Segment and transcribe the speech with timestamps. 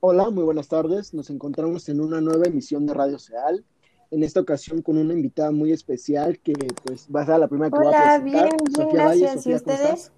[0.00, 1.12] Hola, muy buenas tardes.
[1.14, 3.64] Nos encontramos en una nueva emisión de Radio Seal.
[4.10, 6.52] En esta ocasión con una invitada muy especial que
[6.82, 8.24] pues va a ser la primera que Hola, va a presentar.
[8.24, 9.30] bien, bien, Sofía gracias.
[9.30, 10.00] Valle, Sofía, ¿Y ¿cómo ustedes?
[10.00, 10.12] estás?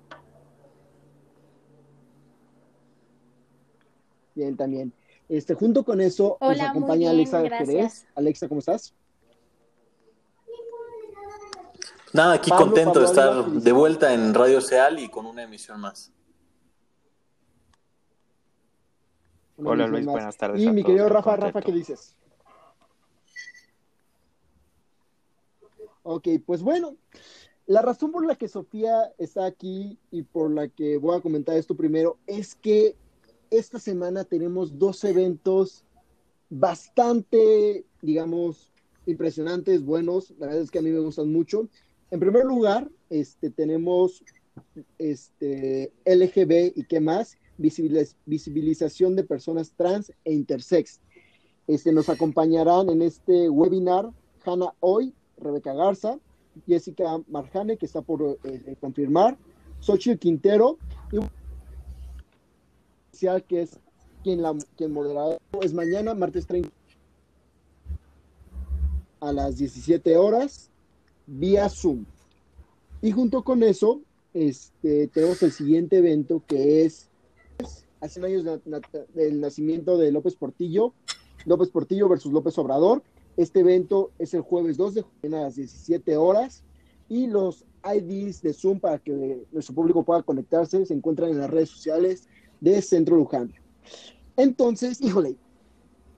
[4.35, 4.93] Bien, también.
[5.29, 7.69] Este, junto con eso nos Hola, acompaña bien, Alexa gracias.
[7.69, 8.07] Jerez.
[8.15, 8.95] Alexa, ¿cómo estás?
[12.13, 15.43] Nada, aquí Pablo, contento Pablo de estar de vuelta en Radio Seal y con una
[15.43, 16.13] emisión más.
[19.52, 20.13] Una Hola, Luis, más.
[20.13, 21.37] buenas tardes Y a mi todos, querido Rafa.
[21.37, 22.17] Rafa, ¿qué dices?
[26.05, 26.97] Ok, pues bueno,
[27.67, 31.57] la razón por la que Sofía está aquí y por la que voy a comentar
[31.57, 32.97] esto primero es que
[33.51, 35.85] esta semana tenemos dos eventos
[36.51, 38.73] bastante, digamos,
[39.07, 40.31] impresionantes, buenos.
[40.39, 41.69] La verdad es que a mí me gustan mucho.
[42.11, 44.25] En primer lugar, este, tenemos
[44.99, 51.01] este, LGB y qué más, Visibiliz- visibilización de personas trans e intersex.
[51.69, 54.11] Este, nos acompañarán en este webinar
[54.45, 56.19] Hanna Hoy, Rebeca Garza,
[56.67, 59.39] Jessica Marjane, que está por eh, confirmar,
[59.81, 60.79] Xochitl Quintero,
[61.13, 61.19] y
[63.47, 63.79] que es
[64.25, 66.69] quien, la, quien moderará, es mañana, martes 30,
[69.21, 70.71] a las 17 horas,
[71.27, 72.05] vía Zoom.
[73.01, 74.01] Y junto con eso,
[74.35, 77.09] este, tenemos el siguiente evento que es
[78.01, 78.45] hace 100 años
[79.15, 80.95] del nacimiento de López Portillo,
[81.45, 83.03] López Portillo versus López Obrador.
[83.37, 86.65] Este evento es el jueves 2 de junio a las 17 horas
[87.09, 91.51] y los IDs de Zoom para que nuestro público pueda conectarse se encuentran en las
[91.51, 92.29] redes sociales
[92.61, 93.53] de Centro Luján.
[94.37, 95.37] Entonces, híjole,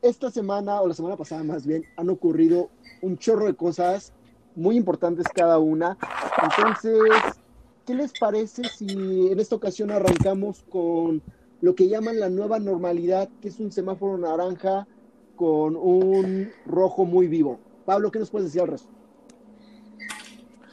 [0.03, 2.69] esta semana o la semana pasada más bien han ocurrido
[3.01, 4.13] un chorro de cosas
[4.55, 5.97] muy importantes cada una.
[6.43, 7.01] Entonces,
[7.87, 11.23] ¿qué les parece si en esta ocasión arrancamos con
[11.61, 14.87] lo que llaman la nueva normalidad, que es un semáforo naranja
[15.37, 17.59] con un rojo muy vivo?
[17.85, 18.89] Pablo, ¿qué nos puedes decir al resto?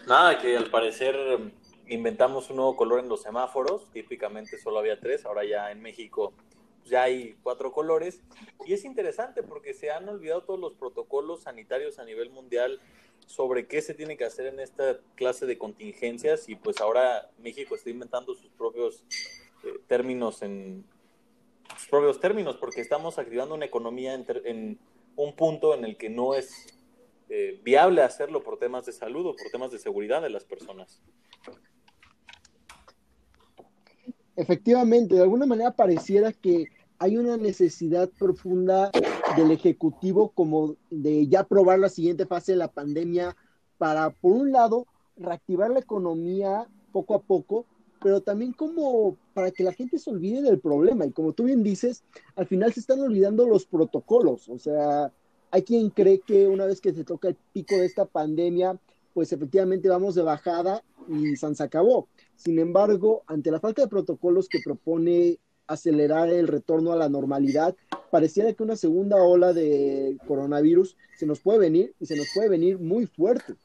[0.08, 1.52] Nada, que al parecer em,
[1.88, 3.90] inventamos un nuevo color en los semáforos.
[3.92, 6.34] Típicamente solo había tres, ahora ya en México
[6.86, 8.22] ya hay cuatro colores.
[8.66, 12.80] Y es interesante porque se han olvidado todos los protocolos sanitarios a nivel mundial
[13.28, 17.76] sobre qué se tiene que hacer en esta clase de contingencias y pues ahora México
[17.76, 19.04] está inventando sus propios
[19.64, 20.84] eh, términos en
[21.78, 24.80] sus propios términos porque estamos activando una economía en,
[25.16, 26.68] un punto en el que no es
[27.30, 31.02] eh, viable hacerlo por temas de salud o por temas de seguridad de las personas.
[34.36, 36.68] Efectivamente, de alguna manera pareciera que
[37.00, 38.92] hay una necesidad profunda
[39.36, 43.36] del Ejecutivo como de ya probar la siguiente fase de la pandemia
[43.78, 44.86] para, por un lado,
[45.18, 47.66] reactivar la economía poco a poco,
[48.02, 51.06] pero también como para que la gente se olvide del problema.
[51.06, 52.04] Y como tú bien dices,
[52.36, 54.48] al final se están olvidando los protocolos.
[54.50, 55.12] O sea,
[55.50, 58.80] hay quien cree que una vez que se toca el pico de esta pandemia,
[59.14, 62.08] pues efectivamente vamos de bajada y San se acabó.
[62.36, 67.76] Sin embargo, ante la falta de protocolos que propone acelerar el retorno a la normalidad,
[68.10, 72.50] pareciera que una segunda ola de coronavirus se nos puede venir y se nos puede
[72.50, 73.56] venir muy fuerte,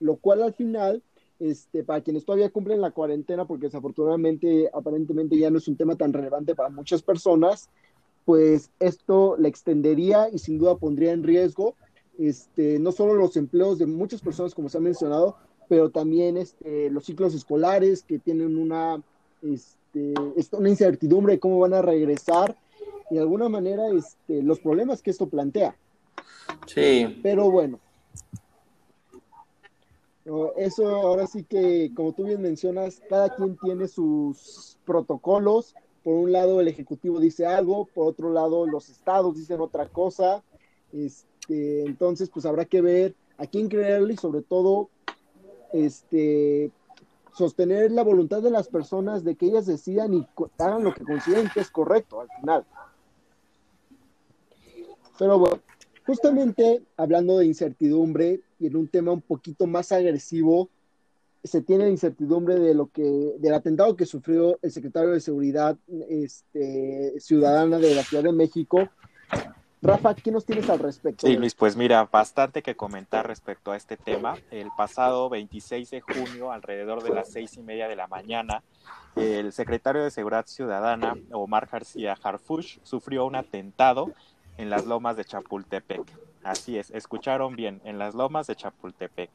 [0.00, 1.02] lo cual al final,
[1.38, 5.96] este, para quienes todavía cumplen la cuarentena, porque desafortunadamente aparentemente ya no es un tema
[5.96, 7.68] tan relevante para muchas personas,
[8.24, 11.76] pues esto le extendería y sin duda pondría en riesgo
[12.18, 15.36] este, no solo los empleos de muchas personas, como se ha mencionado,
[15.68, 19.02] pero también este, los ciclos escolares que tienen una,
[19.42, 22.56] este, es una incertidumbre de cómo van a regresar
[23.10, 25.76] y de alguna manera este, los problemas que esto plantea.
[26.66, 27.78] Sí, Pero bueno,
[30.24, 35.74] no, eso ahora sí que, como tú bien mencionas, cada quien tiene sus protocolos.
[36.04, 40.42] Por un lado, el Ejecutivo dice algo, por otro lado, los estados dicen otra cosa.
[40.92, 44.90] Este, entonces, pues habrá que ver a quién creerle y sobre todo,
[45.72, 46.70] este,
[47.34, 50.26] sostener la voluntad de las personas de que ellas decidan y
[50.58, 52.64] hagan lo que consideren que es correcto al final.
[55.18, 55.60] Pero bueno,
[56.06, 60.68] justamente hablando de incertidumbre y en un tema un poquito más agresivo,
[61.44, 65.76] se tiene la incertidumbre de lo que, del atentado que sufrió el secretario de Seguridad
[66.08, 68.88] este, Ciudadana de la Ciudad de México.
[69.82, 71.26] Rafa, ¿qué nos tienes al respecto?
[71.26, 74.36] Sí, Luis, pues mira, bastante que comentar respecto a este tema.
[74.52, 78.62] El pasado 26 de junio, alrededor de las seis y media de la mañana,
[79.16, 84.12] el secretario de Seguridad Ciudadana, Omar García Harfush, sufrió un atentado
[84.56, 86.02] en las lomas de Chapultepec.
[86.44, 89.30] Así es, escucharon bien, en las lomas de Chapultepec.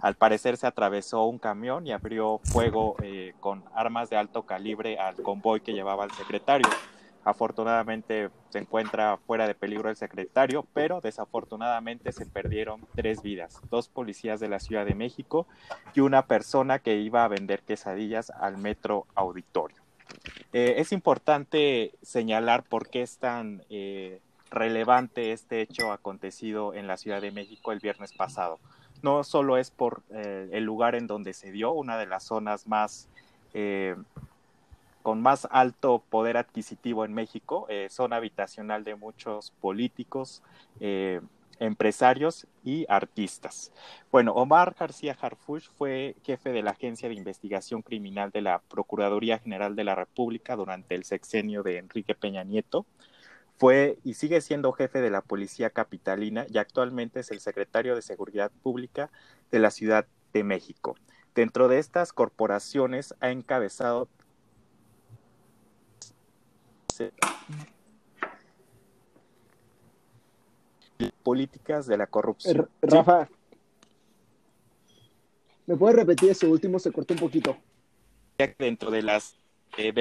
[0.00, 4.98] Al parecer se atravesó un camión y abrió fuego eh, con armas de alto calibre
[4.98, 6.66] al convoy que llevaba el secretario.
[7.26, 13.88] Afortunadamente se encuentra fuera de peligro el secretario, pero desafortunadamente se perdieron tres vidas, dos
[13.88, 15.48] policías de la Ciudad de México
[15.92, 19.76] y una persona que iba a vender quesadillas al metro auditorio.
[20.52, 24.20] Eh, es importante señalar por qué es tan eh,
[24.52, 28.60] relevante este hecho acontecido en la Ciudad de México el viernes pasado.
[29.02, 32.68] No solo es por eh, el lugar en donde se dio, una de las zonas
[32.68, 33.08] más
[35.06, 40.42] con más alto poder adquisitivo en México, eh, zona habitacional de muchos políticos,
[40.80, 41.20] eh,
[41.60, 43.70] empresarios y artistas.
[44.10, 49.38] Bueno, Omar García Harfuch fue jefe de la Agencia de Investigación Criminal de la Procuraduría
[49.38, 52.84] General de la República durante el sexenio de Enrique Peña Nieto.
[53.58, 58.02] Fue y sigue siendo jefe de la Policía Capitalina y actualmente es el secretario de
[58.02, 59.08] Seguridad Pública
[59.52, 60.96] de la Ciudad de México.
[61.36, 64.08] Dentro de estas corporaciones ha encabezado
[71.22, 72.68] políticas de la corrupción.
[72.80, 73.28] Rafa,
[75.66, 76.78] ¿me puedes repetir ese último?
[76.78, 77.56] Se cortó un poquito.
[78.58, 79.36] Dentro de las
[79.78, 79.92] eh,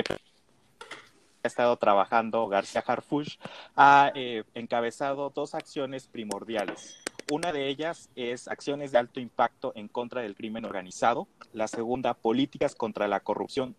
[1.44, 3.38] ha estado trabajando García Harfuch,
[3.76, 7.02] ha eh, encabezado dos acciones primordiales.
[7.32, 11.28] Una de ellas es acciones de alto impacto en contra del crimen organizado.
[11.54, 13.76] La segunda, políticas contra la corrupción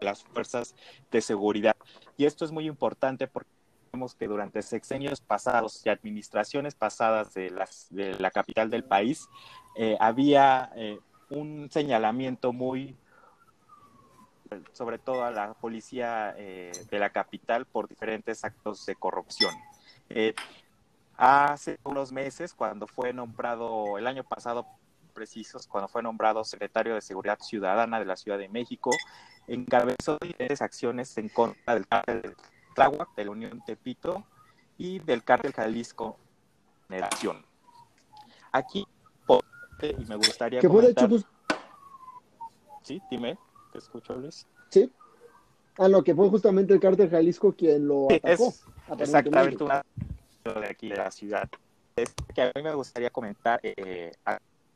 [0.00, 0.74] las fuerzas
[1.10, 1.76] de seguridad.
[2.16, 3.50] Y esto es muy importante porque
[3.92, 9.28] vemos que durante sexenios pasados y administraciones pasadas de, las, de la capital del país
[9.76, 10.98] eh, había eh,
[11.30, 12.96] un señalamiento muy
[14.72, 19.52] sobre todo a la policía eh, de la capital por diferentes actos de corrupción.
[21.16, 24.66] hace unos meses, cuando fue nombrado, el año pasado
[25.14, 28.90] precisos, cuando fue nombrado secretario de Seguridad Ciudadana de la Ciudad de México,
[29.46, 32.36] encabezó diferentes acciones en contra del cártel de
[32.74, 34.24] Tláhuac, de la Unión Tepito
[34.76, 36.18] y del cártel Jalisco
[36.88, 37.46] Generación.
[38.52, 38.86] Aquí,
[39.82, 41.08] y me gustaría ¿Qué fue hecho
[42.82, 43.38] Sí, dime,
[43.72, 44.46] te escucho, Luis.
[44.68, 44.92] Sí.
[45.78, 48.48] Ah, no, que fue justamente el cártel Jalisco quien lo atacó.
[48.48, 48.66] Es
[48.98, 49.82] exactamente una
[50.44, 51.48] de aquí de la ciudad.
[51.96, 54.12] Es que a mí me gustaría comentar eh,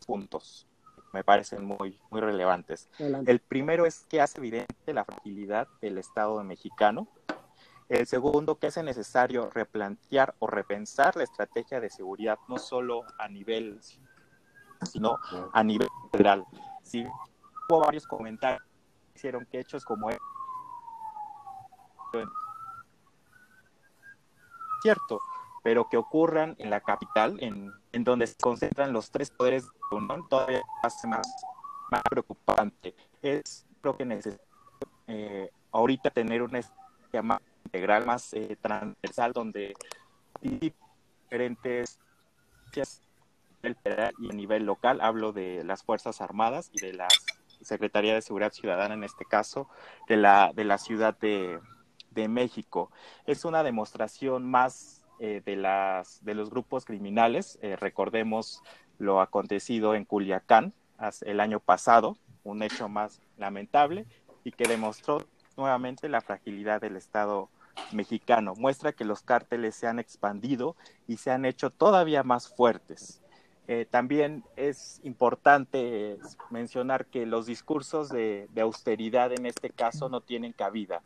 [0.09, 0.67] puntos
[1.13, 2.89] me parecen muy, muy relevantes.
[2.99, 7.09] El primero es que hace evidente la fragilidad del Estado mexicano.
[7.89, 13.29] El segundo, que es necesario replantear o repensar la estrategia de seguridad, no solo a
[13.29, 13.81] nivel,
[14.83, 15.19] sino
[15.53, 16.45] a nivel federal.
[16.83, 17.07] Si
[17.69, 20.23] hubo varios comentarios que hicieron que hechos como este,
[24.83, 25.21] cierto,
[25.69, 29.71] pero que ocurran en la capital, en, en donde se concentran los tres poderes de
[29.91, 31.29] la Unión, todavía hace más,
[31.91, 32.95] más preocupante.
[33.21, 34.43] Es, creo que necesito
[35.09, 39.75] eh, ahorita tener una estrategia más integral, más eh, transversal, donde
[40.41, 41.99] diferentes
[42.73, 47.09] y a nivel local, hablo de las Fuerzas Armadas y de la
[47.61, 49.69] Secretaría de Seguridad Ciudadana, en este caso,
[50.09, 51.61] de la, de la Ciudad de,
[52.13, 52.91] de México.
[53.27, 57.59] Es una demostración más eh, de, los grupos criminales.
[57.63, 58.63] Eh, recordemos
[58.99, 60.73] lo acontecido en Culiacán
[61.23, 64.07] el año pasado, un hecho más lamentable
[64.45, 65.25] y que demostró
[65.57, 67.51] nuevamente la fragilidad del Estado
[67.93, 68.55] mexicano.
[68.57, 70.77] Muestra que los cárteles se han expandido
[71.07, 73.23] y se han hecho todavía más fuertes.
[73.71, 76.17] Eh, también es importante
[76.49, 81.03] mencionar que los discursos de, austeridad en este caso no tienen cabida.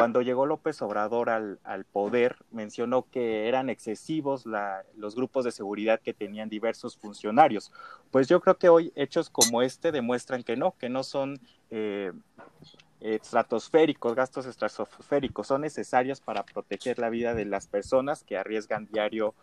[0.00, 4.46] Cuando llegó López Obrador al, poder, mencionó que eran excesivos
[4.96, 7.70] los grupos de seguridad que tenían diversos funcionarios.
[8.10, 11.38] Pues yo creo que hoy hechos como este demuestran que no, que no son
[11.70, 12.12] eh,
[13.00, 19.34] estratosféricos, gastos estratosféricos, son necesarios para proteger la vida de las personas que arriesgan diario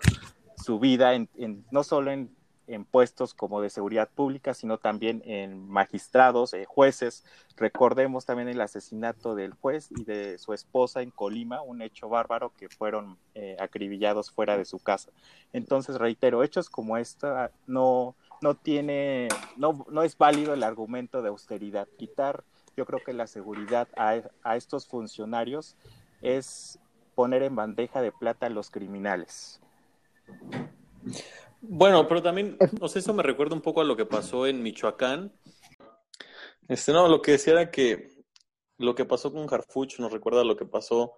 [0.58, 1.30] su vida, en,
[1.70, 2.36] no solo en
[2.68, 7.24] en puestos como de seguridad pública, sino también en magistrados, eh, jueces.
[7.56, 12.52] Recordemos también el asesinato del juez y de su esposa en Colima, un hecho bárbaro
[12.58, 15.12] que fueron eh, acribillados fuera de su casa.
[15.54, 21.30] Entonces, reitero, hechos como esta no, no tiene, no, no es válido el argumento de
[21.30, 21.88] austeridad.
[21.98, 22.44] Quitar,
[22.76, 25.76] yo creo que la seguridad a, a estos funcionarios
[26.22, 26.80] es
[27.16, 29.60] poner en bandeja de plata a los criminales.
[31.62, 34.62] Bueno, pero también, no sé, eso me recuerda un poco a lo que pasó en
[34.62, 35.34] Michoacán.
[36.68, 38.18] Este, no, lo que decía era que
[38.78, 41.14] lo que pasó con Harfuch nos recuerda a lo que pasó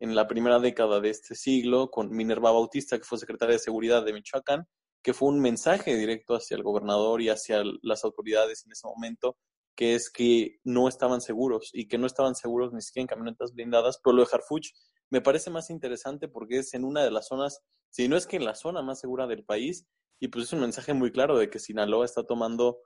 [0.00, 4.04] en la primera década de este siglo con Minerva Bautista, que fue secretaria de Seguridad
[4.04, 4.66] de Michoacán,
[5.02, 9.36] que fue un mensaje directo hacia el gobernador y hacia las autoridades en ese momento
[9.74, 13.52] que es que no estaban seguros y que no estaban seguros ni siquiera en camionetas
[13.52, 14.70] blindadas, pero lo de Harfuch
[15.10, 17.60] me parece más interesante porque es en una de las zonas,
[17.90, 19.86] si no es que en la zona más segura del país,
[20.20, 22.78] y pues es un mensaje muy claro de que Sinaloa está tomando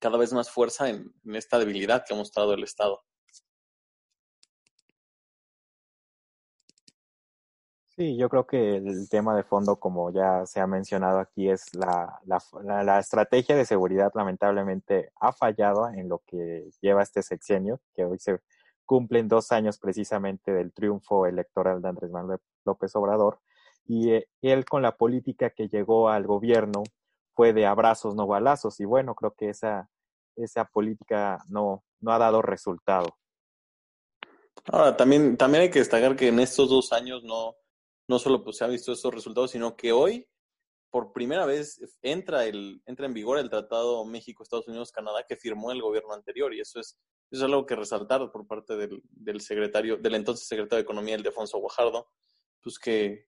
[0.00, 3.04] cada vez más fuerza en, en esta debilidad que ha mostrado el Estado.
[7.96, 11.74] Sí, yo creo que el tema de fondo, como ya se ha mencionado aquí, es
[11.74, 17.80] la, la, la, estrategia de seguridad lamentablemente ha fallado en lo que lleva este sexenio,
[17.94, 18.38] que hoy se
[18.84, 23.40] cumplen dos años precisamente del triunfo electoral de Andrés Manuel López Obrador,
[23.86, 26.82] y eh, él con la política que llegó al gobierno
[27.32, 29.88] fue de abrazos, no balazos, y bueno, creo que esa,
[30.36, 33.16] esa política no, no ha dado resultado.
[34.66, 37.54] Ahora, también, también hay que destacar que en estos dos años no,
[38.08, 40.28] no solo pues, se han visto estos resultados, sino que hoy,
[40.90, 45.82] por primera vez, entra, el, entra en vigor el Tratado México-Estados Unidos-Canadá que firmó el
[45.82, 46.54] gobierno anterior.
[46.54, 46.98] Y eso es,
[47.30, 51.16] eso es algo que resaltar por parte del, del secretario, del entonces secretario de Economía,
[51.16, 52.08] el Defonso Guajardo,
[52.62, 53.26] pues que,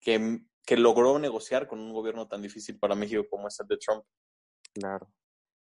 [0.00, 3.78] que, que logró negociar con un gobierno tan difícil para México como es el de
[3.78, 4.04] Trump.
[4.74, 5.10] Claro.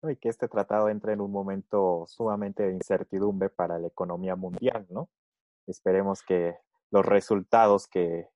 [0.05, 4.87] Y que este tratado entre en un momento sumamente de incertidumbre para la economía mundial,
[4.91, 5.11] ¿no?
[5.67, 6.57] Esperemos que
[6.91, 8.29] los resultados que,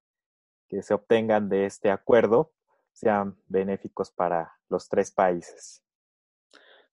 [0.68, 2.52] que se obtengan de este acuerdo
[2.92, 5.82] sean benéficos para los tres países.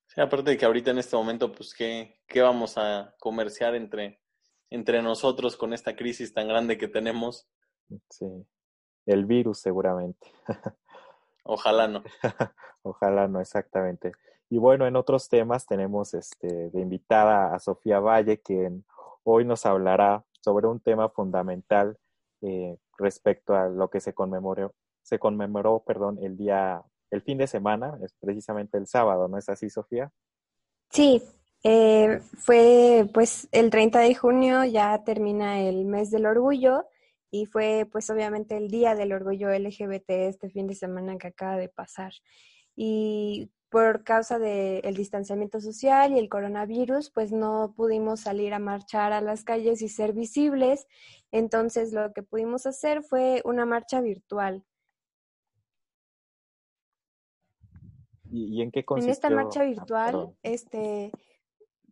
[0.07, 4.21] Sí, aparte de que ahorita en este momento, pues, ¿qué, qué vamos a comerciar entre,
[4.69, 7.47] entre nosotros con esta crisis tan grande que tenemos?
[8.09, 8.27] Sí,
[9.05, 10.31] el virus seguramente.
[11.43, 12.03] Ojalá no.
[12.83, 14.11] Ojalá no, exactamente.
[14.49, 18.85] Y bueno, en otros temas tenemos este, de invitada a Sofía Valle, quien
[19.23, 21.97] hoy nos hablará sobre un tema fundamental
[22.41, 27.47] eh, respecto a lo que se conmemoró, se conmemoró, perdón, el día, el fin de
[27.47, 30.11] semana, es precisamente el sábado, ¿no es así, Sofía?
[30.89, 31.21] Sí,
[31.63, 36.85] eh, fue pues el 30 de junio ya termina el mes del orgullo
[37.31, 41.57] y fue pues obviamente el día del orgullo LGBT este fin de semana que acaba
[41.57, 42.13] de pasar.
[42.75, 49.13] Y por causa del distanciamiento social y el coronavirus, pues no pudimos salir a marchar
[49.13, 50.85] a las calles y ser visibles.
[51.31, 54.63] Entonces lo que pudimos hacer fue una marcha virtual.
[58.29, 59.07] ¿Y, en qué consistió?
[59.07, 61.11] En esta marcha ah, virtual, este,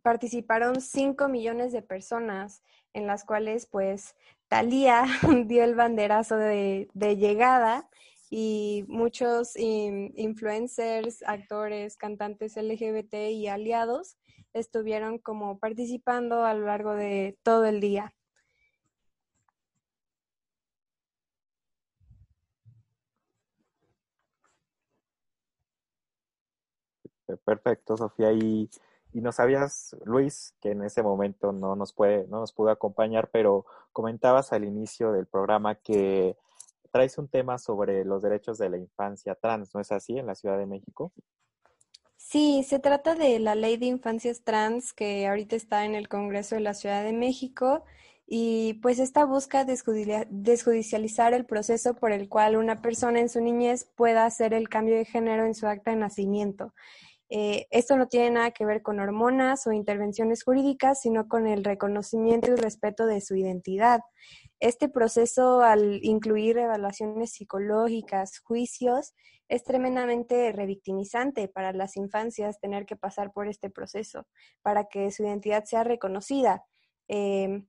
[0.02, 2.62] participaron 5 millones de personas,
[2.92, 4.14] en las cuales pues
[4.46, 5.04] Talía
[5.46, 7.88] dio el banderazo de, de llegada
[8.34, 14.16] y muchos influencers, actores, cantantes LGBT y aliados
[14.54, 18.14] estuvieron como participando a lo largo de todo el día.
[27.44, 28.32] Perfecto, Sofía.
[28.32, 28.70] Y,
[29.12, 33.28] y no sabías, Luis, que en ese momento no nos puede, no nos pudo acompañar,
[33.30, 36.38] pero comentabas al inicio del programa que
[36.92, 40.36] traes un tema sobre los derechos de la infancia trans, ¿no es así, en la
[40.36, 41.12] Ciudad de México?
[42.16, 46.54] Sí, se trata de la ley de infancias trans que ahorita está en el Congreso
[46.54, 47.84] de la Ciudad de México
[48.26, 53.90] y pues esta busca desjudicializar el proceso por el cual una persona en su niñez
[53.96, 56.72] pueda hacer el cambio de género en su acta de nacimiento.
[57.34, 61.64] Eh, esto no tiene nada que ver con hormonas o intervenciones jurídicas, sino con el
[61.64, 64.00] reconocimiento y respeto de su identidad.
[64.60, 69.14] Este proceso, al incluir evaluaciones psicológicas, juicios,
[69.48, 74.26] es tremendamente revictimizante para las infancias tener que pasar por este proceso
[74.60, 76.66] para que su identidad sea reconocida.
[77.08, 77.66] Em,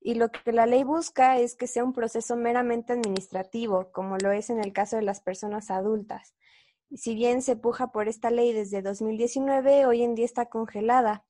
[0.00, 4.32] y lo que la ley busca es que sea un proceso meramente administrativo, como lo
[4.32, 6.34] es en el caso de las personas adultas.
[6.92, 11.24] Si bien se puja por esta ley desde 2019, hoy en día está congelada.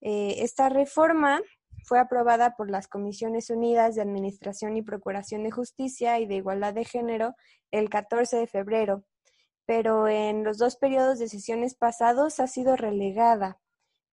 [0.00, 1.40] Eh, esta reforma
[1.84, 6.74] fue aprobada por las Comisiones Unidas de Administración y Procuración de Justicia y de Igualdad
[6.74, 7.34] de Género
[7.70, 9.04] el 14 de febrero,
[9.66, 13.60] pero en los dos periodos de sesiones pasados ha sido relegada.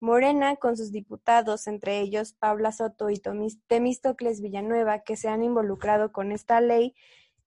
[0.02, 3.22] Morena, con sus diputados, entre ellos Paula Soto y
[3.68, 6.96] Temístocles Villanueva, que se han involucrado con esta ley,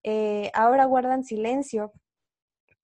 [0.05, 1.93] eh, ahora guardan silencio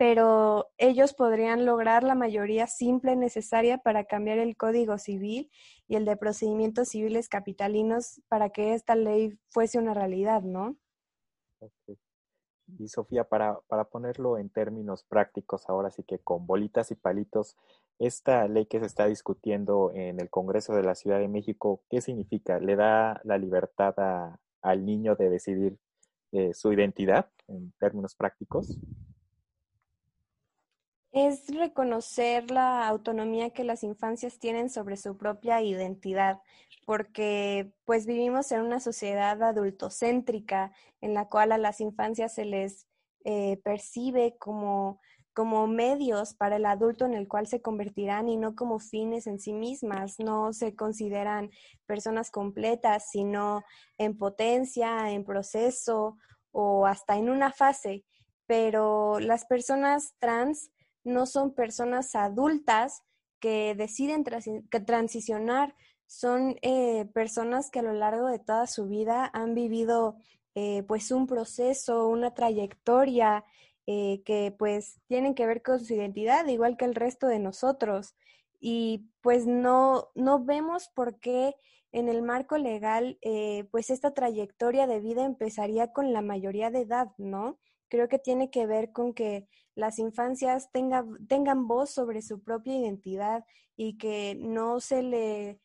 [0.01, 5.51] pero ellos podrían lograr la mayoría simple necesaria para cambiar el Código Civil
[5.89, 10.79] y el de procedimientos civiles capitalinos para que esta ley fuese una realidad, ¿no?
[12.79, 17.59] Y Sofía, para, para ponerlo en términos prácticos, ahora sí que con bolitas y palitos,
[17.99, 22.01] esta ley que se está discutiendo en el Congreso de la Ciudad de México, ¿qué
[22.01, 22.59] significa?
[22.59, 23.95] ¿Le da la libertad
[24.63, 25.77] al niño de decidir
[26.33, 28.79] eh, su identidad en términos prácticos?
[31.13, 36.41] Es reconocer la autonomía que las infancias tienen sobre su propia identidad,
[36.87, 42.87] porque pues vivimos en una sociedad adultocéntrica en la cual a las infancias se les
[43.25, 45.01] eh, percibe como,
[45.35, 49.41] como medios para el adulto en el cual se convertirán y no como fines en
[49.41, 51.51] sí mismas, no se consideran
[51.87, 53.65] personas completas, sino
[53.99, 56.19] en potencia, en proceso
[56.53, 58.05] o hasta en una fase.
[58.47, 60.71] Pero las personas trans
[61.05, 63.03] no son personas adultas
[63.41, 64.25] que deciden
[64.87, 65.75] transicionar,
[66.07, 70.17] son eh, personas que a lo largo de toda su vida han vivido
[70.55, 73.45] eh, pues un proceso, una trayectoria
[73.87, 78.15] eh, que pues tienen que ver con su identidad, igual que el resto de nosotros.
[78.61, 81.55] Y pues no, no vemos por qué
[81.93, 83.19] en el marco legal
[83.71, 87.59] pues esta trayectoria de vida empezaría con la mayoría de edad, ¿no?
[87.89, 89.49] Creo que tiene que ver con que
[89.81, 93.45] las infancias tengan, tengan voz sobre su propia identidad
[93.77, 95.61] y que no se le...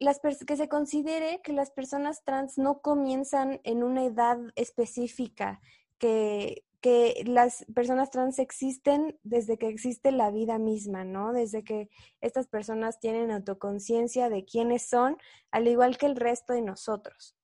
[0.00, 5.62] Las, que se considere que las personas trans no comienzan en una edad específica,
[5.98, 11.32] que, que las personas trans existen desde que existe la vida misma, ¿no?
[11.32, 11.88] Desde que
[12.20, 15.16] estas personas tienen autoconciencia de quiénes son,
[15.50, 17.34] al igual que el resto de nosotros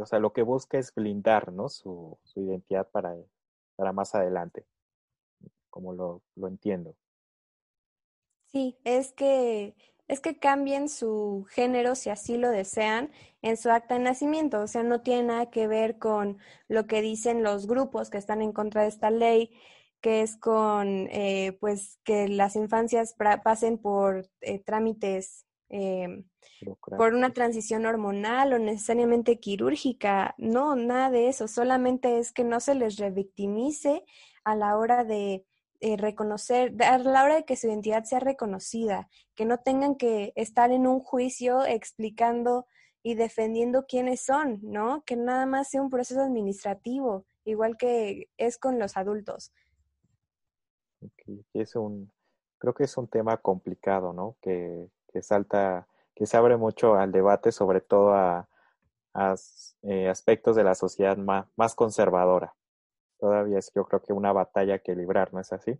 [0.00, 1.68] o sea, lo que busca es blindar, ¿no?
[1.68, 3.16] Su, su identidad para,
[3.76, 4.66] para más adelante,
[5.70, 6.94] como lo, lo entiendo.
[8.52, 9.74] Sí, es que
[10.10, 13.12] es que cambien su género si así lo desean
[13.42, 14.60] en su acta de nacimiento.
[14.60, 18.42] O sea, no tiene nada que ver con lo que dicen los grupos que están
[18.42, 19.52] en contra de esta ley,
[20.00, 26.24] que es con, eh, pues, que las infancias pasen por eh, trámites eh,
[26.82, 30.34] por una transición hormonal o necesariamente quirúrgica.
[30.38, 31.46] No, nada de eso.
[31.46, 34.04] Solamente es que no se les revictimice
[34.42, 35.46] a la hora de
[35.80, 40.32] eh, reconocer, a la hora de que su identidad sea reconocida, que no tengan que
[40.36, 42.66] estar en un juicio explicando
[43.02, 45.02] y defendiendo quiénes son, ¿no?
[45.04, 49.52] Que nada más sea un proceso administrativo, igual que es con los adultos.
[51.54, 52.12] Es un,
[52.58, 54.36] creo que es un tema complicado, ¿no?
[54.42, 58.46] Que, que salta que se abre mucho al debate, sobre todo a,
[59.82, 62.54] eh, aspectos de la sociedad más conservadora.
[63.20, 65.78] Todavía es yo creo que una batalla que librar, ¿no es así?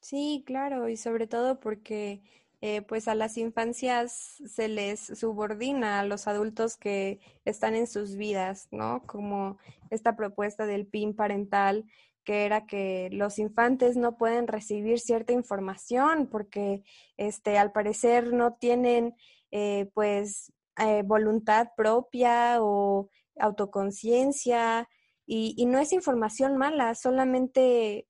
[0.00, 2.22] Sí, claro, y sobre todo porque
[2.62, 8.16] eh, pues a las infancias se les subordina a los adultos que están en sus
[8.16, 9.02] vidas, ¿no?
[9.06, 9.58] Como
[9.90, 11.84] esta propuesta del PIN parental,
[12.24, 16.82] que era que los infantes no pueden recibir cierta información porque
[17.16, 19.14] este, al parecer no tienen
[19.50, 24.88] eh, pues eh, voluntad propia o autoconciencia
[25.28, 28.06] y, no es información mala, solamente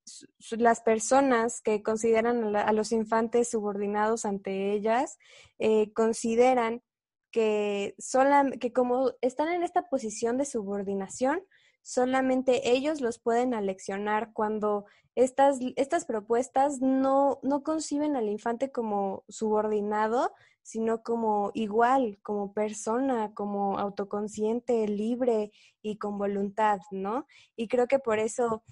[0.51, 5.19] las personas que consideran a, los infantes subordinados ante ellas
[5.59, 6.83] eh, consideran
[7.31, 11.41] que, sola, que como están en esta posición de subordinación,
[11.87, 19.23] solamente ellos los pueden aleccionar cuando estas, estas propuestas no, no conciben al infante como
[19.29, 27.25] subordinado, sino como igual, como persona, como autoconsciente, libre y con voluntad, ¿no?
[27.55, 28.65] Y creo que por eso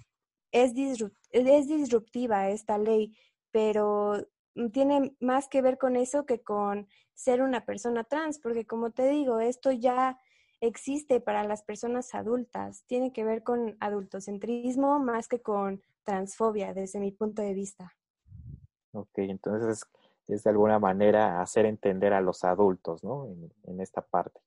[0.50, 0.72] es,
[1.31, 3.16] es disruptiva esta ley,
[3.53, 4.27] pero
[4.72, 9.07] tiene más que ver con eso que con ser una persona trans, porque como te
[9.09, 10.18] digo, esto ya
[10.66, 17.00] existe para las personas adultas, tiene que ver con adultocentrismo más que con transfobia desde
[17.00, 17.94] mi punto de vista.
[18.92, 19.85] Ok, entonces
[20.29, 23.27] es de alguna manera hacer entender a los adultos, ¿no?
[23.64, 24.40] En, esta parte.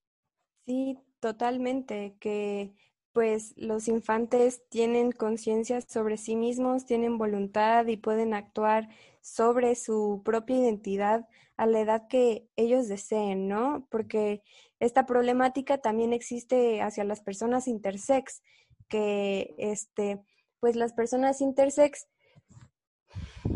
[0.66, 2.74] Sí, totalmente, que
[3.14, 8.90] pues los infantes tienen conciencia sobre sí mismos, tienen voluntad y pueden actuar
[9.22, 11.28] sobre su propia identidad
[11.58, 13.88] a la edad que ellos deseen, ¿no?
[13.90, 14.44] Porque
[14.80, 18.42] esta problemática también existe hacia las personas intersex,
[18.88, 20.22] que este,
[20.60, 22.08] pues las personas intersex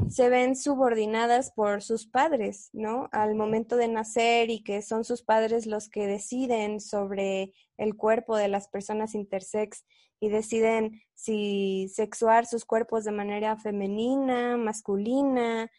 [0.10, 3.10] se ven subordinadas por sus padres, ¿no?
[3.12, 8.36] Al momento de nacer y que son sus padres los que deciden sobre el cuerpo
[8.36, 9.86] de las personas intersex
[10.20, 15.70] y deciden si sexuar sus cuerpos de manera femenina, masculina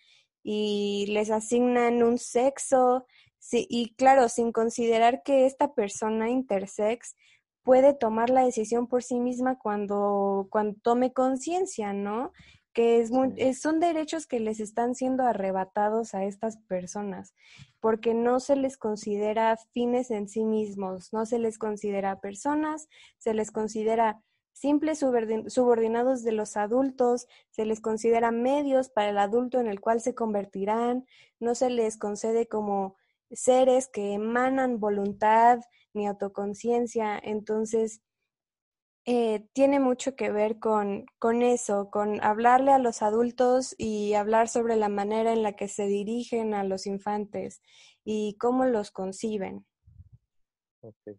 [0.42, 3.06] y les asignan un sexo.
[3.50, 7.16] Y claro, sin considerar que esta persona intersex
[7.62, 12.32] puede tomar la decisión por sí misma cuando, cuando tome conciencia, ¿no?
[12.72, 17.34] que es muy, son derechos que les están siendo arrebatados a estas personas,
[17.80, 23.34] porque no se les considera fines en sí mismos, no se les considera personas, se
[23.34, 29.66] les considera simples subordinados de los adultos, se les considera medios para el adulto en
[29.66, 31.04] el cual se convertirán,
[31.40, 32.96] no se les concede como
[33.32, 35.60] seres que emanan voluntad
[35.94, 38.02] ni autoconciencia, entonces
[39.04, 44.48] eh, tiene mucho que ver con, con eso, con hablarle a los adultos y hablar
[44.48, 47.62] sobre la manera en la que se dirigen a los infantes
[48.04, 49.66] y cómo los conciben.
[50.80, 51.18] Okay.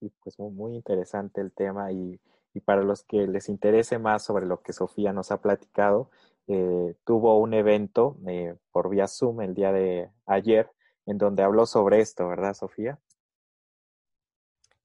[0.00, 2.20] Y pues muy interesante el tema y,
[2.52, 6.10] y, para los que les interese más sobre lo que Sofía nos ha platicado,
[6.48, 10.68] eh, tuvo un evento eh, por vía Zoom el día de ayer
[11.06, 12.98] en donde habló sobre esto, ¿verdad, Sofía?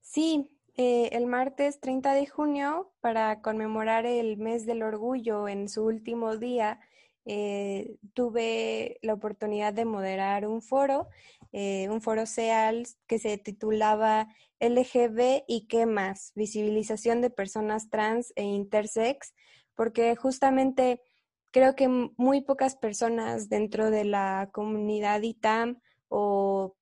[0.00, 5.84] Sí, eh, el martes 30 de junio, para conmemorar el mes del orgullo en su
[5.84, 6.80] último día,
[7.24, 11.08] eh, tuve la oportunidad de moderar un foro,
[11.52, 14.28] eh, un foro SEAL que se titulaba
[14.60, 19.34] LGB y qué más, visibilización de personas trans e intersex,
[19.74, 21.02] porque justamente
[21.50, 26.76] creo que muy pocas personas dentro de la comunidad ITAM o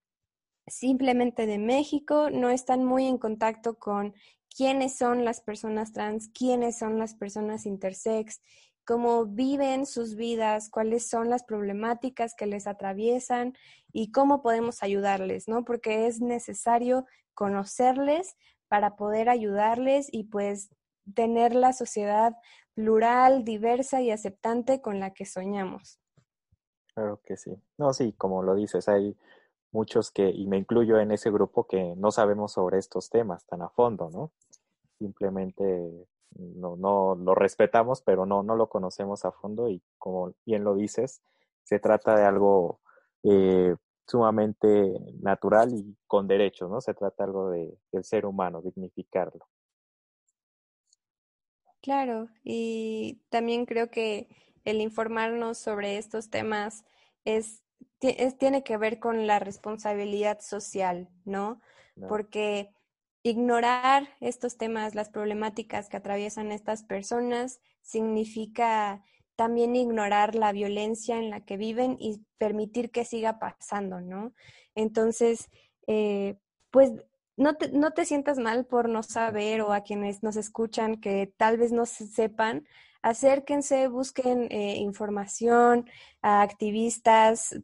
[0.66, 4.14] simplemente de México no están muy en contacto con
[4.54, 8.40] quiénes son las personas trans, quiénes son las personas intersex,
[8.86, 13.54] cómo viven sus vidas, cuáles son las problemáticas que les atraviesan
[13.92, 15.64] y cómo podemos ayudarles, ¿no?
[15.64, 18.36] Porque es necesario conocerles
[18.68, 20.70] para poder ayudarles y pues
[21.14, 22.34] tener la sociedad
[22.74, 26.00] plural, diversa y aceptante con la que soñamos.
[26.96, 27.54] Claro que sí.
[27.76, 29.14] No, sí, como lo dices, hay
[29.70, 33.60] muchos que, y me incluyo en ese grupo, que no sabemos sobre estos temas tan
[33.60, 34.32] a fondo, ¿no?
[34.98, 40.64] Simplemente no, no lo respetamos, pero no, no lo conocemos a fondo y como bien
[40.64, 41.20] lo dices,
[41.64, 42.80] se trata de algo
[43.24, 46.80] eh, sumamente natural y con derechos, ¿no?
[46.80, 49.46] Se trata algo de, del ser humano, dignificarlo.
[51.82, 54.28] Claro, y también creo que
[54.66, 56.84] el informarnos sobre estos temas
[57.24, 57.62] es
[57.98, 61.60] tiene que ver con la responsabilidad social, ¿no?
[62.08, 62.70] Porque
[63.22, 69.02] ignorar estos temas, las problemáticas que atraviesan estas personas, significa
[69.34, 74.32] también ignorar la violencia en la que viven y permitir que siga pasando, ¿no?
[74.74, 75.48] Entonces,
[75.86, 76.36] eh,
[76.70, 76.92] pues
[77.36, 81.32] no te, no te sientas mal por no saber o a quienes nos escuchan que
[81.36, 82.66] tal vez no sepan,
[83.08, 85.88] acérquense, busquen eh, información
[86.22, 87.54] a activistas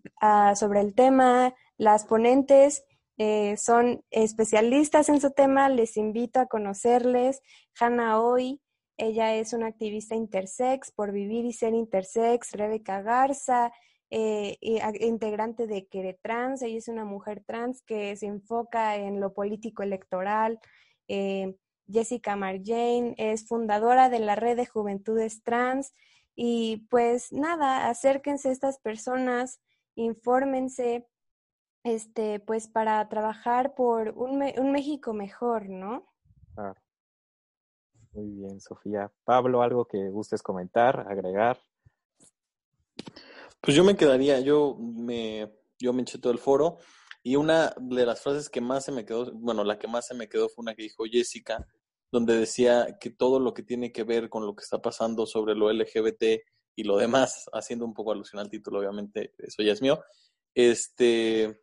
[0.55, 2.85] sobre el tema, las ponentes
[3.19, 7.41] eh, son especialistas en su tema, les invito a conocerles.
[7.79, 8.61] Hanna Hoy,
[8.97, 12.53] ella es una activista intersex por vivir y ser intersex.
[12.53, 13.73] Rebeca Garza,
[14.11, 14.59] eh,
[15.01, 20.61] integrante de Queretrans, ella es una mujer trans que se enfoca en lo político electoral.
[21.93, 25.93] Jessica Marjane, es fundadora de la red de juventudes trans
[26.35, 29.61] y pues nada, acérquense a estas personas,
[29.95, 31.07] infórmense,
[31.85, 36.07] este, pues para trabajar por un, un México mejor, ¿no?
[36.57, 36.75] Ah,
[38.13, 39.11] muy bien, Sofía.
[39.25, 41.59] Pablo, ¿algo que gustes comentar, agregar?
[43.61, 46.79] Pues yo me quedaría, yo me, yo me eché todo el foro
[47.23, 50.15] y una de las frases que más se me quedó, bueno, la que más se
[50.15, 51.67] me quedó fue una que dijo Jessica,
[52.13, 55.55] donde decía que todo lo que tiene que ver con lo que está pasando sobre
[55.55, 56.43] lo LGBT
[56.77, 60.03] y lo demás, haciendo un poco alusión al título, obviamente, eso ya es mío,
[60.55, 61.63] este,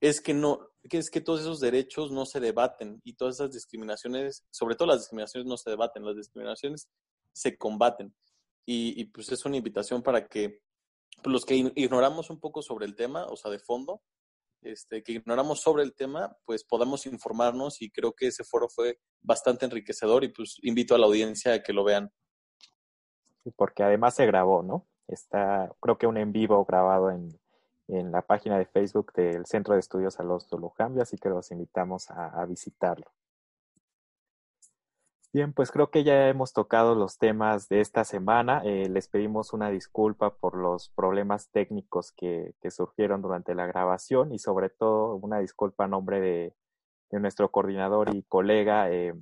[0.00, 4.46] es que no, es que todos esos derechos no se debaten y todas esas discriminaciones,
[4.50, 6.88] sobre todo las discriminaciones no se debaten, las discriminaciones
[7.32, 8.14] se combaten.
[8.66, 10.60] Y, y pues es una invitación para que
[11.22, 14.02] pues, los que ignoramos un poco sobre el tema, o sea, de fondo,
[14.62, 18.98] este, que ignoramos sobre el tema, pues podamos informarnos y creo que ese foro fue
[19.20, 22.12] bastante enriquecedor y pues invito a la audiencia a que lo vean.
[23.56, 24.86] Porque además se grabó, ¿no?
[25.06, 27.38] Está, creo que un en vivo grabado en,
[27.88, 31.50] en la página de Facebook del Centro de Estudios a los Dolocambio, así que los
[31.50, 33.10] invitamos a visitarlo.
[35.30, 38.62] Bien, pues creo que ya hemos tocado los temas de esta semana.
[38.64, 44.38] Eh, les pedimos una disculpa por los problemas técnicos que, surgieron durante la grabación y
[44.38, 46.54] sobre todo una disculpa a nombre de,
[47.10, 49.14] nuestro coordinador y colega eh,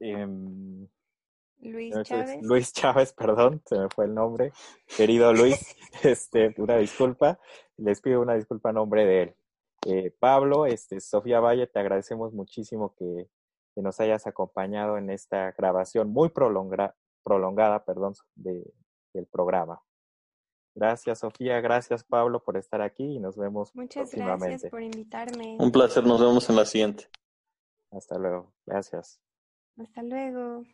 [0.00, 0.88] em,
[1.60, 2.42] Luis Chávez.
[2.42, 4.52] Luis Chávez, perdón, se me fue el nombre.
[4.96, 7.38] Querido Luis, este, una disculpa.
[7.76, 9.36] Les pido una disculpa a nombre de él.
[9.84, 13.28] Eh, Pablo, este, Sofía Valle, te agradecemos muchísimo que,
[13.78, 18.64] nos hayas acompañado en esta grabación muy prolongada perdón, de,
[19.12, 19.82] del programa.
[20.76, 21.60] Gracias, Sofía.
[21.60, 25.56] Gracias, Pablo, por estar aquí y nos vemos Muchas gracias por invitarme.
[25.58, 26.04] Un placer.
[26.04, 27.08] Nos vemos en la siguiente.
[27.90, 28.52] Hasta luego.
[28.66, 29.18] Gracias.
[29.78, 30.64] Hasta luego.